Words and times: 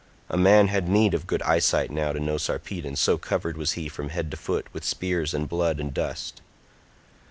A 0.29 0.35
man 0.37 0.67
had 0.67 0.89
need 0.89 1.13
of 1.13 1.27
good 1.27 1.43
eyesight 1.43 1.91
now 1.91 2.11
to 2.11 2.19
know 2.19 2.39
Sarpedon, 2.39 2.95
so 2.95 3.19
covered 3.19 3.55
was 3.55 3.73
he 3.73 3.87
from 3.87 4.09
head 4.09 4.31
to 4.31 4.37
foot 4.37 4.65
with 4.73 4.83
spears 4.83 5.31
and 5.31 5.47
blood 5.47 5.79
and 5.79 5.93
dust. 5.93 6.41